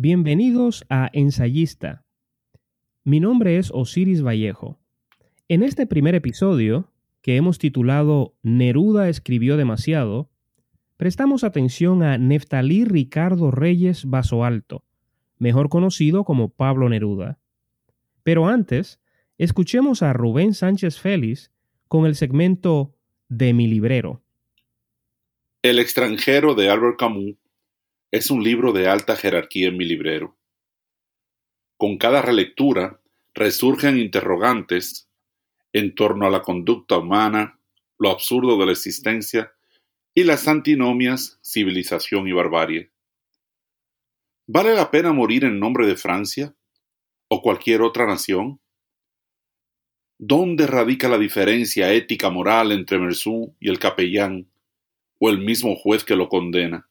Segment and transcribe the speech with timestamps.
[0.00, 2.04] Bienvenidos a Ensayista.
[3.02, 4.78] Mi nombre es Osiris Vallejo.
[5.48, 10.30] En este primer episodio, que hemos titulado Neruda escribió demasiado,
[10.96, 14.84] prestamos atención a Neftalí Ricardo Reyes Basoalto,
[15.36, 17.40] mejor conocido como Pablo Neruda.
[18.22, 19.00] Pero antes,
[19.36, 21.50] escuchemos a Rubén Sánchez Félix
[21.88, 22.94] con el segmento
[23.28, 24.22] de mi librero.
[25.60, 27.34] El extranjero de Albert Camus
[28.10, 30.36] es un libro de alta jerarquía en mi librero.
[31.76, 33.00] Con cada relectura
[33.34, 35.08] resurgen interrogantes
[35.72, 37.60] en torno a la conducta humana,
[37.98, 39.52] lo absurdo de la existencia
[40.14, 42.90] y las antinomias civilización y barbarie.
[44.46, 46.54] ¿Vale la pena morir en nombre de Francia
[47.28, 48.60] o cualquier otra nación?
[50.16, 54.50] ¿Dónde radica la diferencia ética moral entre Mersú y el capellán
[55.20, 56.87] o el mismo juez que lo condena?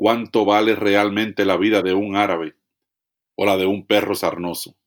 [0.00, 2.56] Cuánto vale realmente la vida de un árabe
[3.36, 4.78] o la de un perro sarnoso.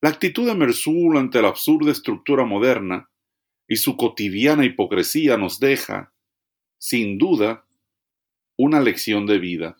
[0.00, 3.10] La actitud de Mersul ante la absurda estructura moderna
[3.68, 6.14] y su cotidiana hipocresía nos deja,
[6.78, 7.66] sin duda,
[8.56, 9.76] una lección de vida.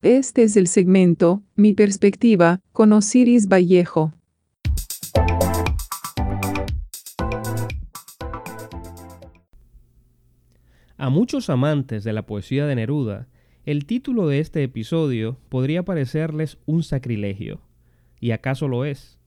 [0.00, 4.14] Este es el segmento, Mi perspectiva, con Osiris Vallejo.
[11.04, 13.28] A muchos amantes de la poesía de Neruda,
[13.66, 17.60] el título de este episodio podría parecerles un sacrilegio,
[18.20, 19.18] y acaso lo es.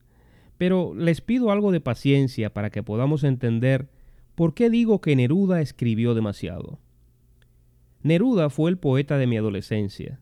[0.56, 3.90] Pero les pido algo de paciencia para que podamos entender
[4.34, 6.80] por qué digo que Neruda escribió demasiado.
[8.02, 10.18] Neruda fue el poeta de mi adolescencia.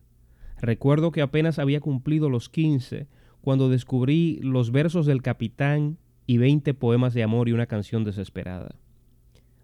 [0.61, 3.07] Recuerdo que apenas había cumplido los quince
[3.41, 8.75] cuando descubrí los versos del capitán y veinte poemas de amor y una canción desesperada.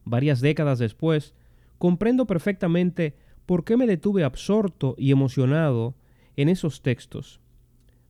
[0.05, 1.35] Varias décadas después,
[1.83, 3.13] comprendo perfectamente
[3.45, 5.95] por qué me detuve absorto y emocionado
[6.37, 7.41] en esos textos,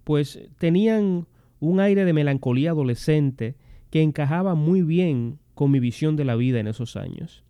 [0.03, 1.25] pues tenían
[1.59, 3.55] un aire de melancolía adolescente
[3.89, 7.43] que encajaba muy bien con mi visión de la vida en esos años.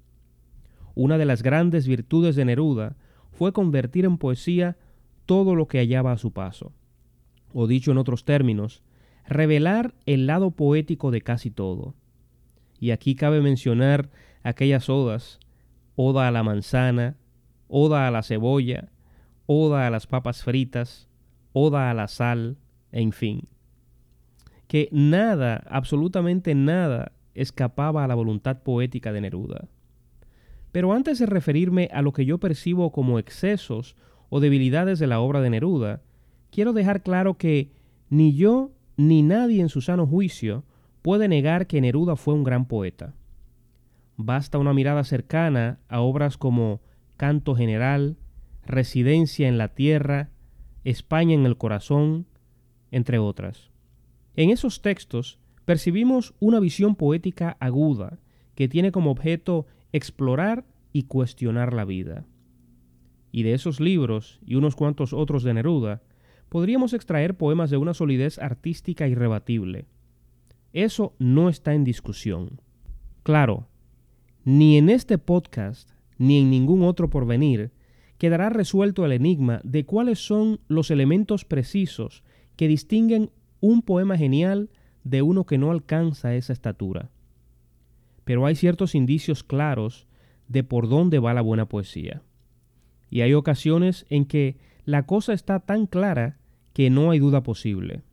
[0.95, 2.95] Una de las grandes virtudes de Neruda
[3.33, 4.77] fue convertir en poesía
[5.25, 6.71] todo lo que hallaba a su paso,
[7.51, 8.81] o dicho en otros términos,
[9.27, 11.95] revelar el lado poético de casi todo.
[12.79, 14.09] Y aquí cabe mencionar
[14.41, 15.41] aquellas odas
[15.95, 17.17] oda a la manzana,
[17.67, 18.89] oda a la cebolla,
[19.45, 21.09] oda a las papas fritas,
[21.53, 22.57] oda a la sal,
[22.91, 23.47] en fin.
[24.67, 29.67] Que nada, absolutamente nada, escapaba a la voluntad poética de Neruda.
[30.71, 33.95] Pero antes de referirme a lo que yo percibo como excesos
[34.29, 36.01] o debilidades de la obra de Neruda,
[36.51, 37.71] quiero dejar claro que
[38.09, 40.63] ni yo ni nadie en su sano juicio
[41.01, 43.13] puede negar que Neruda fue un gran poeta.
[44.17, 46.81] Basta una mirada cercana a obras como
[47.17, 48.17] Canto General,
[48.65, 50.29] Residencia en la Tierra,
[50.83, 52.27] España en el Corazón,
[52.91, 53.71] entre otras.
[54.35, 58.19] En esos textos percibimos una visión poética aguda
[58.55, 62.25] que tiene como objeto explorar y cuestionar la vida.
[63.31, 66.03] Y de esos libros y unos cuantos otros de Neruda,
[66.49, 69.87] podríamos extraer poemas de una solidez artística irrebatible.
[70.71, 72.61] Eso no está en discusión.
[73.23, 73.69] Claro,
[74.43, 77.71] ni en este podcast, ni en ningún otro porvenir,
[78.17, 82.23] quedará resuelto el enigma de cuáles son los elementos precisos
[82.55, 84.69] que distinguen un poema genial
[85.03, 87.09] de uno que no alcanza esa estatura.
[88.23, 90.07] Pero hay ciertos indicios claros
[90.47, 92.21] de por dónde va la buena poesía.
[93.09, 96.39] Y hay ocasiones en que la cosa está tan clara
[96.73, 98.03] que no hay duda posible.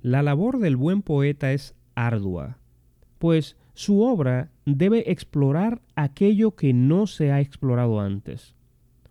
[0.00, 2.58] La labor del buen poeta es ardua,
[3.18, 8.54] pues su obra debe explorar aquello que no se ha explorado antes,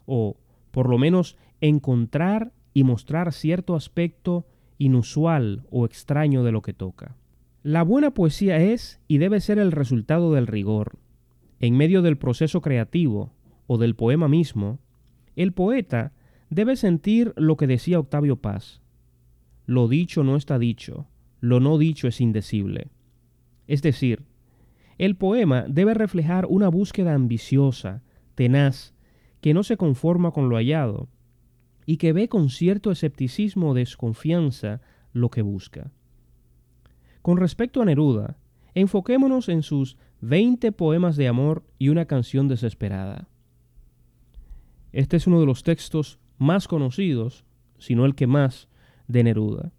[0.06, 0.38] o
[0.72, 4.46] por lo menos encontrar y mostrar cierto aspecto
[4.78, 7.16] inusual o extraño de lo que toca.
[7.64, 10.98] La buena poesía es y debe ser el resultado del rigor.
[11.60, 13.32] En medio del proceso creativo
[13.68, 14.80] o del poema mismo,
[15.36, 16.14] el poeta
[16.50, 18.82] debe sentir lo que decía Octavio Paz.
[19.68, 21.08] Lo dicho no está dicho,
[21.40, 22.90] lo no dicho es indecible.
[23.68, 24.24] Es decir,
[25.02, 28.04] el poema debe reflejar una búsqueda ambiciosa,
[28.36, 28.94] tenaz,
[29.42, 31.10] que no se conforma con lo hallado
[31.88, 34.80] y que ve con cierto escepticismo o desconfianza
[35.12, 35.92] lo que busca.
[37.24, 38.38] Con respecto a Neruda,
[38.76, 43.28] enfoquémonos en sus 20 poemas de amor y una canción desesperada.
[44.92, 47.44] Este es uno de los textos más conocidos,
[47.80, 48.70] si no el que más,
[49.08, 49.72] de Neruda.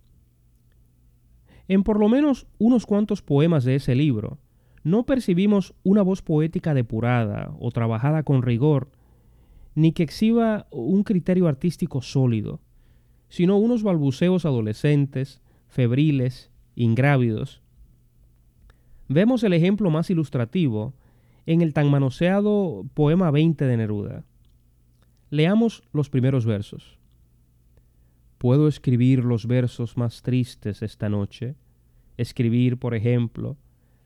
[1.68, 4.40] En por lo menos unos cuantos poemas de ese libro,
[4.84, 8.90] no percibimos una voz poética depurada o trabajada con rigor,
[9.74, 12.60] ni que exhiba un criterio artístico sólido,
[13.28, 17.62] sino unos balbuceos adolescentes, febriles, ingrávidos.
[19.08, 20.94] Vemos el ejemplo más ilustrativo
[21.46, 24.24] en el tan manoseado poema 20 de Neruda.
[25.30, 26.98] Leamos los primeros versos.
[28.38, 31.54] Puedo escribir los versos más tristes esta noche,
[32.16, 33.56] escribir, por ejemplo,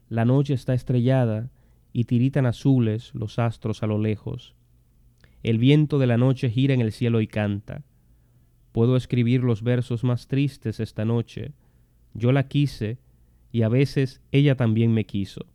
[0.09, 1.49] la noche está estrellada
[1.91, 4.55] y tiritan azules los astros a lo lejos.
[5.43, 7.83] El viento de la noche gira en el cielo y canta.
[8.71, 11.53] Puedo escribir los versos más tristes esta noche.
[12.13, 12.99] Yo la quise
[13.51, 15.45] y a veces ella también me quiso.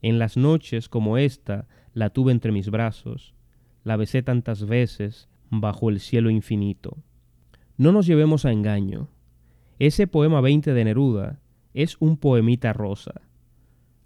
[0.00, 3.34] En las noches como esta la tuve entre mis brazos,
[3.84, 6.98] la besé tantas veces bajo el cielo infinito.
[7.76, 9.08] No nos llevemos a engaño.
[9.78, 11.40] Ese poema 20 de Neruda
[11.74, 13.27] es un poemita rosa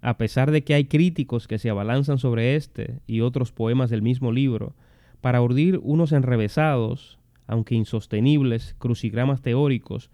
[0.03, 4.01] a pesar de que hay críticos que se abalanzan sobre este y otros poemas del
[4.01, 4.75] mismo libro,
[5.21, 10.11] para urdir unos enrevesados, aunque insostenibles, crucigramas teóricos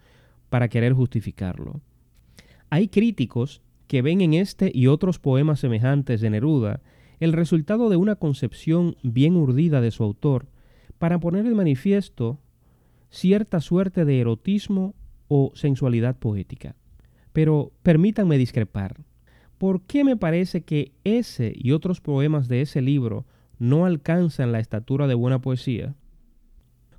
[0.49, 1.81] para querer justificarlo.
[2.69, 6.81] Hay críticos que ven en este y otros poemas semejantes de Neruda
[7.19, 10.45] el resultado de una concepción bien urdida de su autor
[10.99, 12.39] para poner en manifiesto
[13.09, 14.93] cierta suerte de erotismo
[15.27, 16.75] o sensualidad poética.
[17.33, 19.01] Pero permítanme discrepar.
[19.59, 23.25] ¿Por qué me parece que ese y otros poemas de ese libro
[23.59, 25.95] no alcanzan la estatura de buena poesía?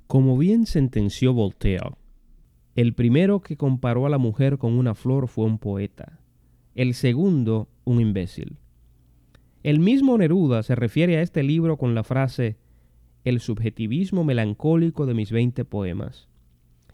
[0.05, 1.95] Como bien sentenció Voltaire,
[2.75, 6.19] el primero que comparó a la mujer con una flor fue un poeta,
[6.75, 8.59] el segundo un imbécil.
[9.63, 12.57] El mismo Neruda se refiere a este libro con la frase
[13.23, 16.29] el subjetivismo melancólico de mis veinte poemas.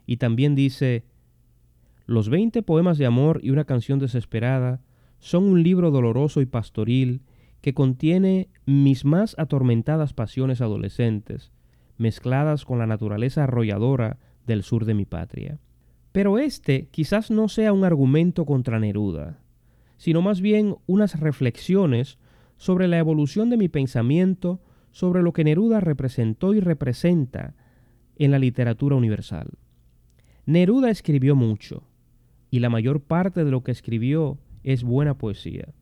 [0.06, 1.04] Y también dice,
[2.06, 4.80] los veinte poemas de amor y una canción desesperada
[5.18, 7.22] son un libro doloroso y pastoril
[7.60, 11.52] que contiene mis más atormentadas pasiones adolescentes,
[11.96, 15.58] mezcladas con la naturaleza arrolladora del sur de mi patria.
[16.12, 19.40] Pero este quizás no sea un argumento contra Neruda,
[19.96, 22.18] sino más bien unas reflexiones
[22.56, 24.60] sobre la evolución de mi pensamiento
[24.90, 27.54] sobre lo que Neruda representó y representa
[28.16, 29.50] en la literatura universal.
[30.46, 31.82] Neruda escribió mucho,
[32.50, 34.38] y la mayor parte de lo que escribió
[34.68, 35.72] es buena poesía.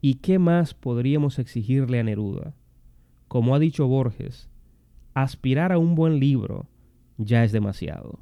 [0.00, 2.54] ¿Y qué más podríamos exigirle a Neruda?
[3.28, 4.48] Como ha dicho Borges,
[5.12, 6.66] aspirar a un buen libro
[7.18, 8.18] ya es demasiado.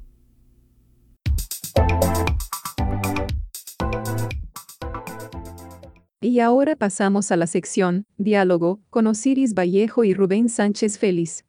[6.19, 11.45] Y ahora pasamos a la sección Diálogo con Osiris Vallejo y Rubén Sánchez Félix.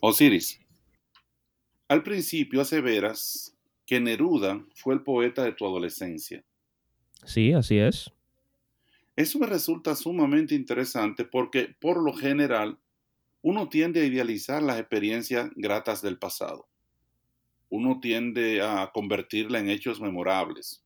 [0.00, 0.61] Osiris,
[1.92, 3.54] al principio aseveras
[3.84, 6.42] que Neruda fue el poeta de tu adolescencia.
[7.26, 8.10] Sí, así es.
[9.14, 12.78] Eso me resulta sumamente interesante porque, por lo general,
[13.42, 16.66] uno tiende a idealizar las experiencias gratas del pasado.
[17.68, 20.82] Uno tiende a convertirla en hechos memorables.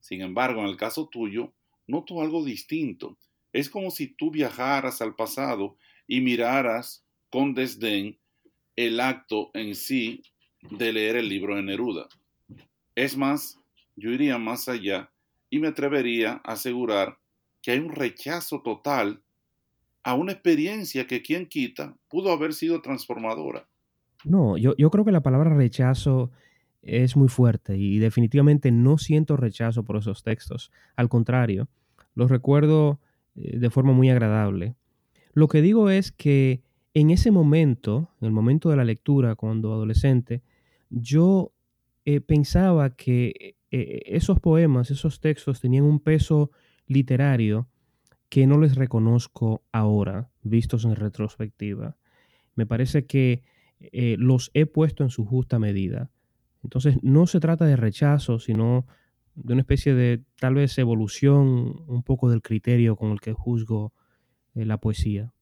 [0.00, 1.54] Sin embargo, en el caso tuyo,
[1.86, 3.16] noto algo distinto.
[3.50, 8.18] Es como si tú viajaras al pasado y miraras con desdén
[8.76, 10.22] el acto en sí
[10.70, 12.08] de leer el libro de Neruda.
[12.94, 13.58] Es más,
[13.96, 15.10] yo iría más allá
[15.50, 17.18] y me atrevería a asegurar
[17.62, 19.22] que hay un rechazo total
[20.02, 23.66] a una experiencia que quien quita pudo haber sido transformadora.
[24.24, 26.30] No, yo, yo creo que la palabra rechazo
[26.82, 30.70] es muy fuerte y definitivamente no siento rechazo por esos textos.
[30.96, 31.68] Al contrario,
[32.14, 33.00] los recuerdo
[33.34, 34.74] eh, de forma muy agradable.
[35.32, 39.72] Lo que digo es que en ese momento, en el momento de la lectura, cuando
[39.72, 40.42] adolescente,
[40.90, 41.52] yo
[42.04, 46.50] eh, pensaba que eh, esos poemas, esos textos tenían un peso
[46.86, 47.68] literario
[48.28, 51.96] que no les reconozco ahora, vistos en retrospectiva.
[52.56, 53.42] Me parece que
[53.80, 56.10] eh, los he puesto en su justa medida.
[56.62, 58.86] Entonces, no se trata de rechazo, sino
[59.34, 63.92] de una especie de tal vez evolución un poco del criterio con el que juzgo
[64.54, 65.32] la poesía.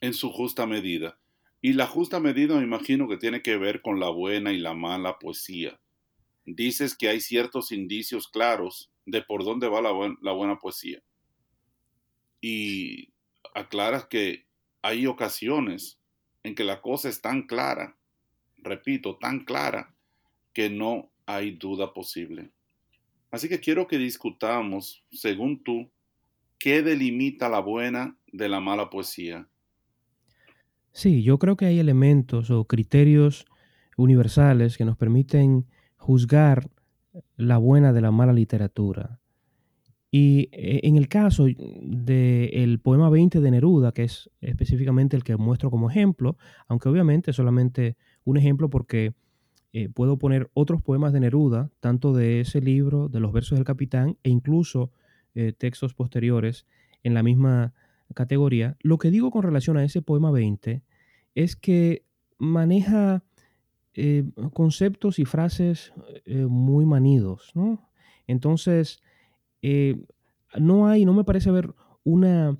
[0.00, 1.18] En su justa medida.
[1.66, 4.72] Y la justa medida me imagino que tiene que ver con la buena y la
[4.72, 5.80] mala poesía.
[6.44, 9.90] Dices que hay ciertos indicios claros de por dónde va la,
[10.30, 11.02] buena poesía.
[12.40, 13.12] Y
[13.52, 14.46] aclaras que
[14.80, 15.98] hay ocasiones
[16.44, 17.98] en que la cosa es tan clara,
[18.58, 19.92] repito, tan clara,
[20.52, 22.52] que no hay duda posible.
[23.32, 25.90] Así que quiero que discutamos, según tú,
[26.60, 29.48] qué delimita la buena de la mala poesía
[30.96, 33.44] Sí, yo creo que hay elementos o criterios
[33.98, 35.66] universales que nos permiten
[35.98, 36.70] juzgar
[37.36, 39.20] la buena de la mala literatura.
[40.10, 45.36] Y eh, en el caso del poema 20 de Neruda, que es específicamente el que
[45.36, 49.12] muestro como ejemplo, aunque obviamente es solamente un ejemplo porque
[49.74, 53.66] eh, puedo poner otros poemas de Neruda, tanto de ese libro, de los versos del
[53.66, 54.92] capitán, e incluso
[55.34, 56.64] eh, textos posteriores
[57.02, 57.74] en la misma
[58.14, 58.76] categoría.
[58.80, 60.82] Lo que digo con relación a ese poema 20
[61.36, 62.04] es que
[62.38, 63.22] maneja
[64.52, 65.92] conceptos y frases
[66.26, 67.86] muy manidos, ¿no?
[68.26, 69.02] Entonces,
[69.62, 70.04] eh,
[70.58, 71.74] no hay, no me parece haber
[72.04, 72.56] una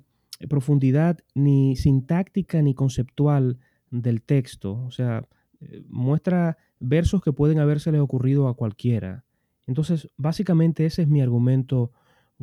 [0.49, 3.59] profundidad ni sintáctica ni conceptual
[3.91, 4.83] del texto.
[4.85, 5.27] O sea,
[5.61, 9.25] eh, muestra versos que pueden habérsele ocurrido a cualquiera.
[9.65, 11.91] Entonces, básicamente ese es mi argumento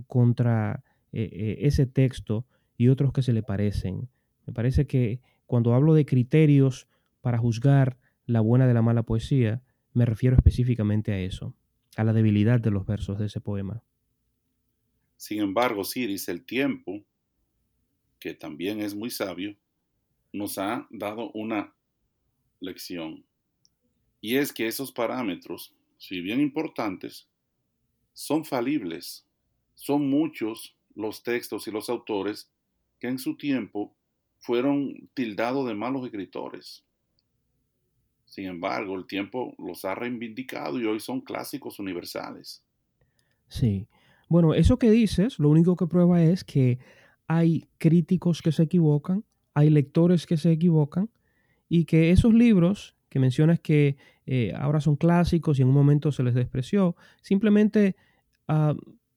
[0.06, 4.08] contra eh, ese texto y otros que se le parecen.
[4.46, 6.88] Me parece que cuando hablo de criterios
[7.20, 11.54] para juzgar la buena de la mala poesía, me refiero específicamente a eso,
[11.96, 13.82] a la debilidad de los versos de ese poema.
[15.16, 17.04] Sin embargo, Siris, el tiempo,
[18.18, 19.56] que también es muy sabio,
[20.32, 21.74] nos ha dado una
[22.60, 23.24] lección.
[24.20, 27.28] Y es que esos parámetros, si bien importantes,
[28.12, 29.26] son falibles.
[29.74, 32.50] Son muchos los textos y los autores
[32.98, 33.94] que en su tiempo
[34.44, 36.84] fueron tildados de malos escritores.
[38.26, 42.62] Sin embargo, el tiempo los ha reivindicado y hoy son clásicos universales.
[43.48, 43.88] Sí,
[44.28, 46.78] bueno, eso que dices, lo único que prueba es que
[47.26, 49.24] hay críticos que se equivocan,
[49.54, 51.08] hay lectores que se equivocan
[51.70, 53.96] y que esos libros que mencionas que
[54.26, 57.96] eh, ahora son clásicos y en un momento se les despreció, simplemente
[58.46, 58.74] ah,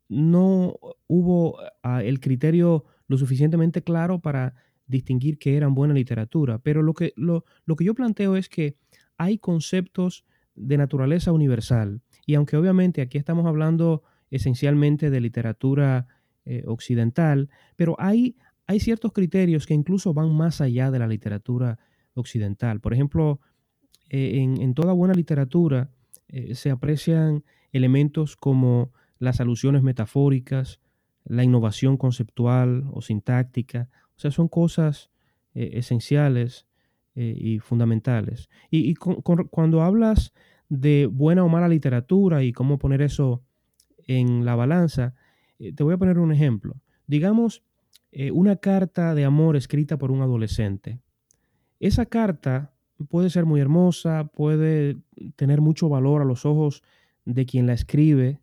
[0.07, 4.55] no hubo ah, el criterio lo suficientemente claro para
[4.87, 6.59] distinguir que eran buena literatura.
[6.59, 8.75] Pero lo que, lo, lo que yo planteo es que
[9.17, 10.25] hay conceptos
[10.55, 16.07] de naturaleza universal y aunque obviamente aquí estamos hablando esencialmente de literatura
[16.45, 18.35] eh, occidental, pero hay,
[18.67, 21.79] hay ciertos criterios que incluso van más allá de la literatura
[22.13, 22.81] occidental.
[22.81, 23.39] Por ejemplo,
[24.09, 25.89] eh, en, toda buena literatura
[26.27, 30.81] eh, se aprecian elementos como las alusiones metafóricas,
[31.23, 35.11] la innovación conceptual o sintáctica, o sea, son cosas
[35.53, 36.67] esenciales
[37.15, 38.49] y fundamentales.
[38.69, 40.33] Y, cuando hablas
[40.69, 43.43] de buena o mala literatura y cómo poner eso
[44.07, 45.15] en la balanza,
[45.59, 46.75] eh, te voy a poner un ejemplo.
[47.07, 47.63] Digamos,
[48.11, 50.99] eh, una carta de amor escrita por un adolescente.
[51.79, 52.73] Esa carta
[53.09, 54.97] puede ser muy hermosa, puede
[55.35, 56.83] tener mucho valor a los ojos
[57.25, 58.39] de quien la escribe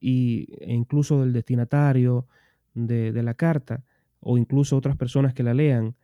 [0.00, 2.26] y, e incluso del destinatario
[2.74, 3.84] de, de la carta
[4.22, 5.96] o incluso otras personas que la lean.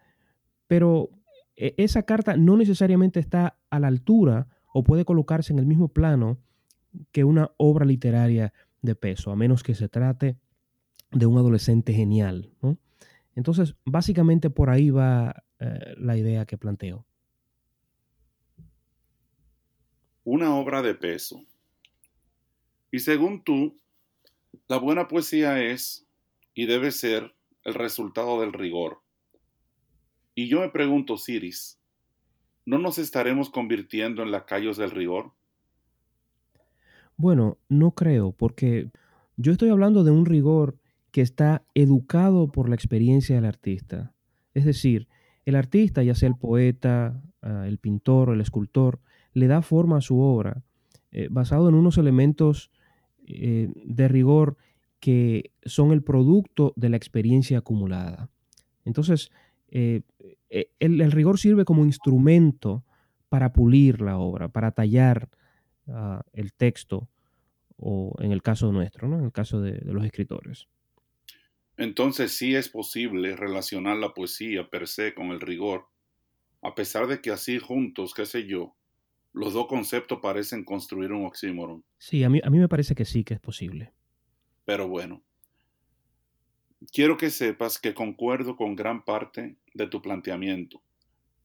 [0.67, 1.11] Pero
[1.57, 5.89] e, esa carta no necesariamente está a la altura o puede colocarse en el mismo
[5.89, 6.39] plano
[7.13, 10.37] que una obra literaria de peso, a menos que se trate
[11.11, 12.53] de un adolescente genial.
[13.35, 17.07] Entonces, básicamente por ahí va eh, la idea que planteo.
[20.25, 21.45] Una obra de peso.
[22.91, 23.79] Y según tú,
[24.67, 26.07] la buena poesía es
[26.55, 27.35] y debe ser
[27.69, 29.03] el resultado del rigor.
[30.35, 31.79] Y yo me pregunto, Siris,
[32.65, 35.33] ¿no nos estaremos convirtiendo en lacayos del rigor?
[37.17, 38.91] Bueno, no creo, porque
[39.37, 40.79] yo estoy hablando de un rigor
[41.11, 44.15] que está educado por la experiencia del artista.
[44.55, 45.09] Es decir,
[45.45, 49.01] el artista, ya sea el poeta, ah, el pintor el escultor,
[49.35, 50.63] le da forma a su obra
[51.11, 52.71] eh, basado en unos elementos
[53.27, 54.57] eh, de rigor
[55.01, 58.31] que son el producto de la experiencia acumulada.
[58.85, 59.31] Entonces,
[59.71, 60.03] eh,
[60.81, 62.85] el, rigor sirve como instrumento
[63.29, 65.29] para pulir la obra, para tallar
[66.33, 67.09] el texto,
[67.77, 69.19] o en el caso nuestro, ¿no?
[69.19, 70.67] en el caso de, de los escritores.
[71.79, 75.87] Entonces sí es posible relacionar la poesía per se con el rigor,
[76.61, 78.75] a pesar de que así juntos, qué sé yo,
[79.33, 81.85] los dos conceptos parecen construir un oxímoron.
[81.99, 83.93] Sí, a mí, a mí me parece que sí que es posible.
[84.69, 85.23] Pero bueno,
[86.93, 90.83] quiero que sepas que concuerdo con gran parte de tu planteamiento,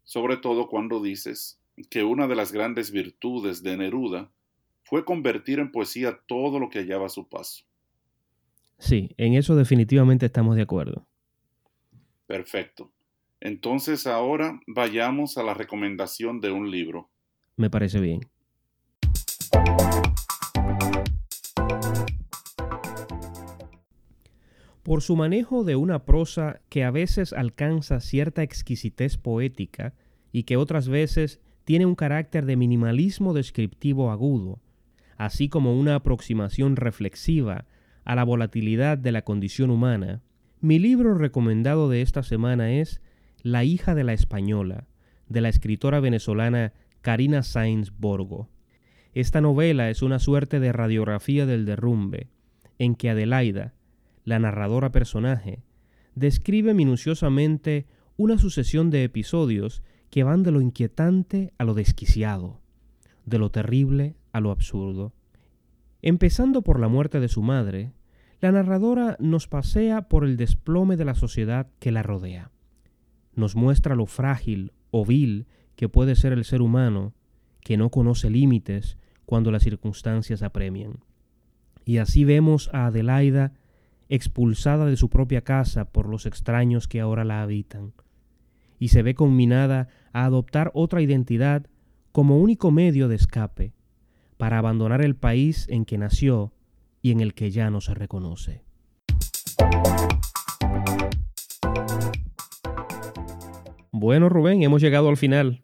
[0.03, 1.57] sobre todo cuando dices
[1.89, 4.29] que una de las grandes virtudes de Neruda
[4.83, 7.63] fue convertir en poesía todo lo que hallaba a su paso.
[8.77, 11.07] Sí, en eso definitivamente estamos de acuerdo.
[12.27, 12.91] Perfecto.
[13.39, 17.09] Entonces ahora vayamos a la recomendación de un libro.
[17.55, 18.19] Me parece bien.
[24.93, 29.95] Por su manejo de una prosa que a veces alcanza cierta exquisitez poética
[30.31, 34.61] y que otras veces tiene un carácter de minimalismo descriptivo agudo,
[35.17, 37.65] así como una aproximación reflexiva
[38.05, 40.21] a la volatilidad de la condición humana,
[40.61, 43.01] mi libro recomendado de esta semana es
[43.41, 44.85] La hija de la española,
[45.27, 46.71] de la escritora venezolana
[47.01, 48.47] Karina Sainz Borgo.
[49.15, 52.27] Esta novela es una suerte de radiografía del derrumbe,
[52.77, 53.73] en que Adelaida,
[54.23, 55.63] la narradora personaje,
[56.15, 57.87] describe minuciosamente
[58.17, 62.61] una sucesión de episodios que van de lo inquietante a lo desquiciado,
[63.25, 65.13] de lo terrible a lo absurdo.
[66.01, 67.93] Empezando por la muerte de su madre,
[68.39, 72.51] la narradora nos pasea por el desplome de la sociedad que la rodea.
[73.35, 77.13] Nos muestra lo frágil o vil que puede ser el ser humano,
[77.61, 80.99] que no conoce límites cuando las circunstancias apremian.
[81.85, 83.53] Y así vemos a Adelaida
[84.15, 87.93] expulsada de su propia casa por los extraños que ahora la habitan,
[88.77, 91.65] y se ve combinada a adoptar otra identidad
[92.11, 93.73] como único medio de escape,
[94.37, 96.53] para abandonar el país en que nació
[97.01, 98.63] y en el que ya no se reconoce.
[103.91, 105.63] Bueno, Rubén, hemos llegado al final.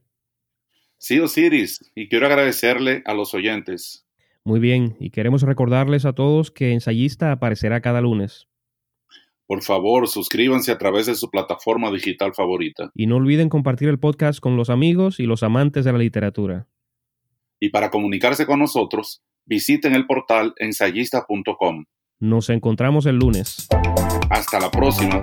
[0.97, 4.08] Sí, Osiris, y quiero agradecerle a los oyentes.
[4.45, 8.47] Muy bien, y queremos recordarles a todos que Ensayista aparecerá cada lunes.
[9.49, 12.91] Por favor, suscríbanse a través de su plataforma digital favorita.
[12.93, 16.67] Y no olviden compartir el podcast con los amigos y los amantes de la literatura.
[17.59, 21.85] Y para comunicarse con nosotros, visiten el portal ensayista.com.
[22.19, 23.67] Nos encontramos el lunes.
[24.29, 25.21] Hasta la próxima.